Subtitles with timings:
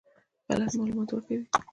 [0.51, 1.45] غلط معلومات ورکوي.